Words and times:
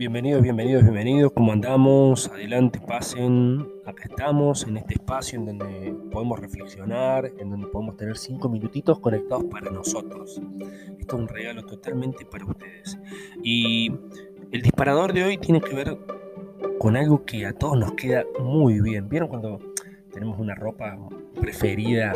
Bienvenidos, 0.00 0.40
bienvenidos, 0.40 0.82
bienvenidos. 0.82 1.30
¿Cómo 1.32 1.52
andamos? 1.52 2.26
Adelante, 2.28 2.80
pasen. 2.80 3.68
Acá 3.84 4.04
estamos 4.08 4.66
en 4.66 4.78
este 4.78 4.94
espacio 4.94 5.38
en 5.38 5.44
donde 5.44 5.94
podemos 6.10 6.40
reflexionar, 6.40 7.30
en 7.36 7.50
donde 7.50 7.66
podemos 7.66 7.98
tener 7.98 8.16
cinco 8.16 8.48
minutitos 8.48 8.98
conectados 8.98 9.44
para 9.50 9.70
nosotros. 9.70 10.40
Esto 10.98 11.16
es 11.16 11.20
un 11.20 11.28
regalo 11.28 11.66
totalmente 11.66 12.24
para 12.24 12.46
ustedes. 12.46 12.98
Y 13.44 13.92
el 14.50 14.62
disparador 14.62 15.12
de 15.12 15.22
hoy 15.22 15.36
tiene 15.36 15.60
que 15.60 15.74
ver 15.74 15.98
con 16.78 16.96
algo 16.96 17.26
que 17.26 17.44
a 17.44 17.52
todos 17.52 17.76
nos 17.76 17.92
queda 17.92 18.24
muy 18.42 18.80
bien. 18.80 19.06
¿Vieron 19.06 19.28
cuando 19.28 19.58
tenemos 20.12 20.38
una 20.38 20.54
ropa 20.54 20.96
preferida 21.40 22.12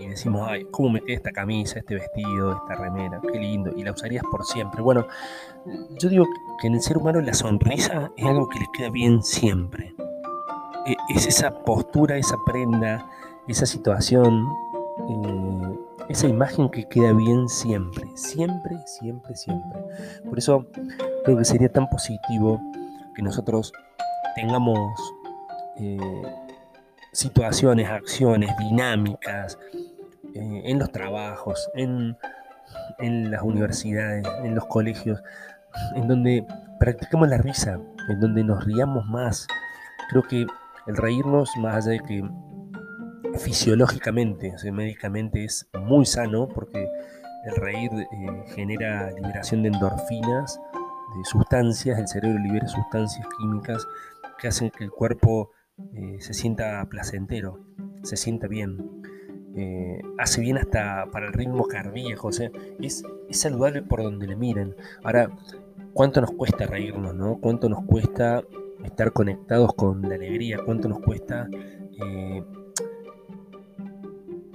y 0.00 0.06
decimos, 0.06 0.46
ay, 0.48 0.64
¿cómo 0.70 0.90
me 0.90 1.00
queda 1.00 1.16
esta 1.16 1.32
camisa, 1.32 1.78
este 1.78 1.94
vestido, 1.94 2.52
esta 2.52 2.76
remera? 2.76 3.20
Qué 3.20 3.38
lindo. 3.38 3.72
Y 3.76 3.82
la 3.82 3.92
usarías 3.92 4.22
por 4.30 4.44
siempre. 4.44 4.80
Bueno, 4.80 5.06
yo 5.98 6.08
digo 6.08 6.26
que 6.60 6.68
en 6.68 6.74
el 6.74 6.82
ser 6.82 6.98
humano 6.98 7.20
la 7.20 7.34
sonrisa 7.34 8.10
es 8.16 8.24
algo 8.24 8.48
que 8.48 8.60
les 8.60 8.68
queda 8.76 8.90
bien 8.90 9.22
siempre. 9.22 9.94
E, 10.86 10.96
es 11.14 11.26
esa 11.26 11.50
postura, 11.64 12.16
esa 12.16 12.36
prenda, 12.46 13.10
esa 13.48 13.66
situación, 13.66 14.48
eh, 15.08 15.78
esa 16.08 16.28
imagen 16.28 16.68
que 16.70 16.84
queda 16.88 17.12
bien 17.12 17.48
siempre. 17.48 18.06
Siempre, 18.14 18.76
siempre, 18.86 19.34
siempre. 19.34 19.80
Por 20.24 20.38
eso 20.38 20.66
creo 21.24 21.36
que 21.36 21.44
sería 21.44 21.72
tan 21.72 21.88
positivo 21.88 22.60
que 23.14 23.22
nosotros 23.22 23.72
tengamos... 24.36 24.78
Eh, 25.76 25.98
situaciones, 27.12 27.88
acciones, 27.88 28.50
dinámicas, 28.58 29.58
eh, 30.34 30.62
en 30.64 30.78
los 30.78 30.92
trabajos, 30.92 31.70
en, 31.74 32.16
las 32.98 33.42
universidades, 33.42 34.26
en 34.44 34.54
los 34.54 34.66
colegios, 34.66 35.22
en 35.94 36.06
donde 36.08 36.46
practicamos 36.78 37.28
la 37.28 37.38
risa, 37.38 37.80
en 38.08 38.20
donde 38.20 38.44
nos 38.44 38.64
riamos 38.64 39.06
más. 39.06 39.46
Creo 40.10 40.22
que 40.22 40.46
el 40.86 40.96
reírnos, 40.96 41.50
más 41.58 41.86
allá 41.86 41.92
de 41.92 42.00
que 42.00 42.28
fisiológicamente, 43.38 44.54
o 44.54 44.72
médicamente 44.72 45.44
es 45.44 45.66
muy 45.80 46.04
sano, 46.06 46.48
porque 46.48 46.88
el 47.44 47.56
reír 47.56 47.90
eh, 47.92 48.06
genera 48.54 49.10
liberación 49.12 49.62
de 49.62 49.68
endorfinas, 49.68 50.60
de 51.16 51.24
sustancias, 51.24 51.98
el 51.98 52.08
cerebro 52.08 52.38
libera 52.38 52.66
sustancias 52.68 53.26
químicas 53.38 53.86
que 54.38 54.48
hacen 54.48 54.70
que 54.70 54.84
el 54.84 54.90
cuerpo 54.90 55.50
eh, 55.94 56.16
se 56.20 56.34
sienta 56.34 56.84
placentero, 56.88 57.60
se 58.02 58.16
sienta 58.16 58.46
bien. 58.46 59.02
Eh, 59.56 60.00
hace 60.18 60.40
bien 60.40 60.58
hasta 60.58 61.06
para 61.10 61.26
el 61.26 61.32
ritmo 61.32 61.66
cardíaco, 61.66 62.28
o 62.28 62.32
sea, 62.32 62.50
es, 62.80 63.02
saludable 63.30 63.82
por 63.82 64.02
donde 64.02 64.26
le 64.26 64.36
miren. 64.36 64.76
Ahora, 65.02 65.30
¿cuánto 65.92 66.20
nos 66.20 66.30
cuesta 66.32 66.66
reírnos, 66.66 67.14
no? 67.14 67.38
¿Cuánto 67.40 67.68
nos 67.68 67.84
cuesta 67.84 68.42
estar 68.84 69.12
conectados 69.12 69.74
con 69.74 70.02
la 70.02 70.14
alegría? 70.14 70.58
¿Cuánto 70.64 70.88
nos 70.88 71.00
cuesta 71.00 71.48
eh, 72.00 72.44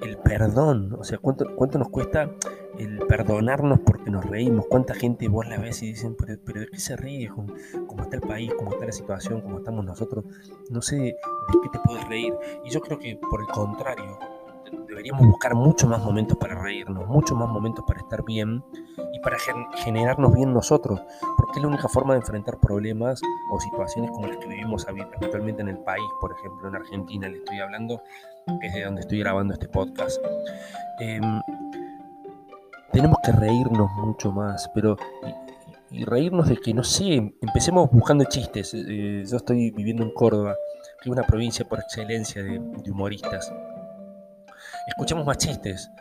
el 0.03 0.18
perdón? 0.18 0.96
O 0.97 1.03
sea, 1.03 1.18
¿cuánto, 1.18 1.53
¿cuánto 1.56 1.80
nos 1.80 1.90
cuesta 1.90 2.30
el 2.78 3.00
perdonarnos 3.07 3.79
porque 3.79 4.09
nos 4.09 4.25
reímos? 4.25 4.66
¿Cuánta 4.69 4.94
gente 4.94 5.28
vos 5.28 5.47
la 5.47 5.57
ves 5.57 5.84
y 5.84 5.88
dicen, 5.88 6.16
pero, 6.16 6.38
pero 6.44 6.61
¿de 6.61 6.67
qué 6.67 6.79
se 6.79 6.95
ríe? 6.95 7.29
¿Cómo 7.29 8.03
está 8.03 8.16
el 8.16 8.22
país? 8.22 8.51
¿Cómo 8.57 8.72
está 8.72 8.85
la 8.85 8.91
situación? 8.91 9.41
¿Cómo 9.41 9.57
estamos 9.57 9.85
nosotros? 9.85 10.25
No 10.69 10.81
sé 10.81 10.95
de 10.97 11.16
qué 11.61 11.69
te 11.72 11.79
puedes 11.79 12.07
reír. 12.07 12.34
Y 12.66 12.69
yo 12.69 12.81
creo 12.81 13.00
que 13.00 13.17
por 13.17 13.41
el 13.41 13.47
contrario, 13.47 14.17
deberíamos 14.88 15.25
buscar 15.28 15.56
mucho 15.56 15.88
más 15.88 16.03
momentos 16.03 16.38
para 16.38 16.56
reírnos, 16.56 17.07
mucho 17.07 17.35
más 17.35 17.50
momentos 17.50 17.84
para 17.88 18.00
estar 18.00 18.23
bien 18.23 18.63
y 19.13 19.19
para 19.19 19.38
generarnos 19.75 20.34
bien 20.34 20.53
nosotros, 20.53 21.01
porque 21.38 21.53
es 21.57 21.61
la 21.61 21.67
única 21.67 21.88
forma 21.88 22.13
de 22.13 22.19
enfrentar 22.19 22.59
problemas 22.59 23.22
o 23.51 23.59
situaciones 23.59 24.11
como 24.11 24.28
las 24.28 24.38
que 24.38 24.47
vivimos 24.47 24.88
habitualmente 24.88 25.61
en 25.61 25.69
el 25.69 25.79
país, 25.79 26.05
por 26.22 26.31
ejemplo 26.31 26.67
en 26.67 26.75
Argentina, 26.75 27.28
le 27.28 27.38
estoy 27.38 27.59
hablando, 27.59 28.01
que 28.61 28.67
es 28.67 28.73
de 28.73 28.84
donde 28.84 29.01
estoy 29.01 29.19
grabando 29.19 29.53
este 29.53 29.67
podcast. 29.67 30.19
Em, 31.00 31.41
tenemos 32.94 33.18
que 33.24 33.34
reírnos 33.34 33.92
mucho 33.98 34.31
más, 34.31 34.70
pero 34.74 34.96
y, 35.92 36.06
reírnos 36.06 36.48
de 36.48 36.58
que, 36.58 36.74
no 36.74 36.84
sé, 36.84 37.36
empecemos 37.42 37.90
buscando 37.92 38.24
chistes. 38.24 38.74
Eh, 38.74 39.24
yo 39.30 39.38
estoy 39.38 39.72
viviendo 39.72 40.04
en 40.04 40.12
Córdoba, 40.12 40.56
que 41.02 41.09
es 41.09 41.12
una 41.12 41.24
provincia 41.24 41.68
por 41.68 41.80
excelencia 41.80 42.42
de 42.42 42.59
humoristas 42.90 43.52
escuchemos 44.88 45.26
más 45.26 45.38
chistes, 45.38 45.92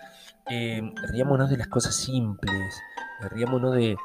eh, 0.50 0.82
de 0.82 1.56
las 1.56 1.68
cosas 1.68 1.94
simples, 1.94 2.82
riámonos 3.30 3.74
de, 3.74 3.96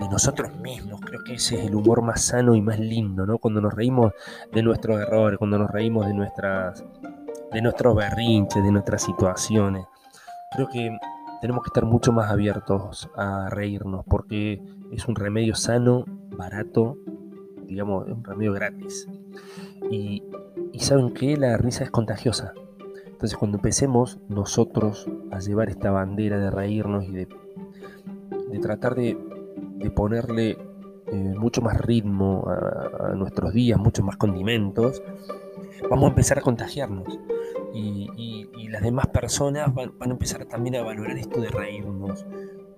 de 0.00 0.08
nosotros 0.08 0.54
mismos. 0.56 1.00
Creo 1.00 1.22
que 1.24 1.34
ese 1.34 1.58
es 1.58 1.66
el 1.66 1.74
humor 1.74 2.02
más 2.02 2.22
sano 2.22 2.54
y 2.54 2.60
más 2.60 2.78
lindo, 2.78 3.26
¿no? 3.26 3.38
Cuando 3.38 3.60
nos 3.60 3.72
reímos 3.72 4.12
de 4.52 4.62
nuestros 4.62 5.00
errores, 5.00 5.38
cuando 5.38 5.58
nos 5.58 5.70
reímos 5.70 6.06
de 6.06 6.14
nuestras 6.14 6.84
de 7.52 7.60
nuestros 7.60 7.94
berrinches, 7.94 8.64
de 8.64 8.72
nuestras 8.72 9.02
situaciones. 9.02 9.84
Creo 10.52 10.68
que 10.68 10.98
tenemos 11.42 11.64
que 11.64 11.70
estar 11.70 11.84
mucho 11.84 12.12
más 12.12 12.30
abiertos 12.30 13.10
a 13.16 13.50
reírnos 13.50 14.04
porque 14.08 14.62
es 14.92 15.08
un 15.08 15.16
remedio 15.16 15.56
sano, 15.56 16.04
barato, 16.36 16.96
digamos, 17.64 18.06
un 18.06 18.22
remedio 18.22 18.52
gratis. 18.52 19.08
Y, 19.90 20.22
saben 20.78 21.12
que 21.12 21.36
la 21.36 21.56
risa 21.56 21.82
es 21.82 21.90
contagiosa. 21.90 22.54
Entonces 23.06 23.36
cuando 23.36 23.58
empecemos 23.58 24.20
nosotros 24.28 25.08
a 25.32 25.40
llevar 25.40 25.68
esta 25.68 25.90
bandera 25.90 26.38
de 26.38 26.50
reírnos 26.50 27.04
y 27.04 27.10
de, 27.10 27.28
tratar 28.60 28.94
de, 28.94 29.16
ponerle 29.96 30.58
eh, 31.08 31.34
mucho 31.36 31.60
más 31.60 31.76
ritmo 31.80 32.46
a, 32.46 33.14
nuestros 33.14 33.52
días, 33.52 33.80
muchos 33.80 34.04
más 34.04 34.16
condimentos, 34.16 35.02
vamos 35.90 36.04
a 36.04 36.08
empezar 36.08 36.38
a 36.38 36.42
contagiarnos. 36.42 37.18
Y, 37.74 38.48
las 38.68 38.82
demás 38.82 39.06
personas 39.08 39.74
van, 39.74 39.92
a 40.00 40.04
empezar 40.04 40.46
también 40.46 40.76
a 40.76 40.82
valorar 40.82 41.18
esto 41.18 41.42
de 41.42 41.48
reírnos. 41.48 42.24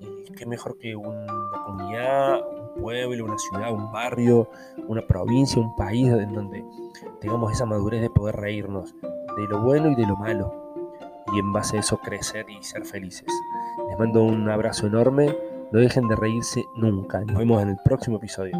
Y 0.00 0.32
qué 0.32 0.44
mejor 0.44 0.76
que 0.76 0.96
una 0.96 1.26
comunidad, 1.64 2.40
un 2.42 2.82
pueblo, 2.82 3.24
una 3.24 3.38
ciudad, 3.38 3.72
un 3.72 3.92
barrio, 3.92 4.48
una 4.88 5.06
provincia, 5.06 5.62
un 5.62 5.76
país 5.76 6.08
en 6.08 6.34
donde 6.34 6.64
tengamos 7.20 7.52
esa 7.52 7.64
madurez 7.64 8.00
de 8.00 8.10
poder 8.10 8.34
reírnos 8.34 8.92
de 9.36 9.48
lo 9.48 9.60
bueno 9.60 9.90
y 9.90 9.94
de 9.94 10.06
lo 10.06 10.16
malo, 10.16 10.52
y 11.32 11.38
en 11.38 11.52
base 11.52 11.76
a 11.76 11.80
eso 11.80 11.98
crecer 11.98 12.46
y 12.48 12.62
ser 12.62 12.84
felices. 12.84 13.28
Les 13.88 13.98
mando 13.98 14.22
un 14.22 14.48
abrazo 14.48 14.86
enorme, 14.86 15.34
no 15.72 15.80
dejen 15.80 16.08
de 16.08 16.16
reírse 16.16 16.64
nunca, 16.76 17.20
nos 17.20 17.36
vemos 17.36 17.62
en 17.62 17.70
el 17.70 17.76
próximo 17.84 18.18
episodio. 18.18 18.56